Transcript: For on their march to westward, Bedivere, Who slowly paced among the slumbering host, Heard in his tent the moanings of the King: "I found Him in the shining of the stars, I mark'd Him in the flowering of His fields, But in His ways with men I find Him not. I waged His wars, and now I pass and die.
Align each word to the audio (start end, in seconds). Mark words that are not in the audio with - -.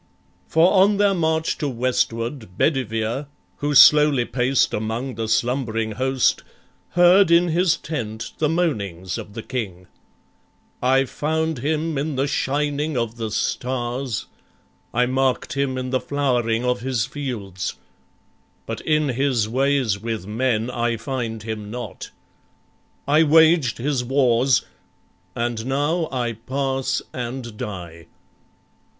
For 0.47 0.73
on 0.73 0.97
their 0.97 1.13
march 1.13 1.59
to 1.59 1.69
westward, 1.69 2.57
Bedivere, 2.57 3.27
Who 3.57 3.75
slowly 3.75 4.25
paced 4.25 4.73
among 4.73 5.13
the 5.13 5.27
slumbering 5.27 5.91
host, 5.91 6.41
Heard 6.93 7.29
in 7.29 7.49
his 7.49 7.77
tent 7.77 8.31
the 8.39 8.49
moanings 8.49 9.19
of 9.19 9.33
the 9.33 9.43
King: 9.43 9.85
"I 10.81 11.05
found 11.05 11.59
Him 11.59 11.99
in 11.99 12.15
the 12.15 12.25
shining 12.25 12.97
of 12.97 13.17
the 13.17 13.29
stars, 13.29 14.25
I 14.91 15.05
mark'd 15.05 15.53
Him 15.53 15.77
in 15.77 15.91
the 15.91 16.01
flowering 16.01 16.65
of 16.65 16.79
His 16.81 17.05
fields, 17.05 17.75
But 18.65 18.81
in 18.81 19.09
His 19.09 19.47
ways 19.47 19.99
with 19.99 20.25
men 20.25 20.71
I 20.71 20.97
find 20.97 21.43
Him 21.43 21.69
not. 21.69 22.09
I 23.07 23.21
waged 23.21 23.77
His 23.77 24.03
wars, 24.03 24.65
and 25.35 25.63
now 25.67 26.09
I 26.11 26.33
pass 26.33 27.03
and 27.13 27.55
die. 27.55 28.07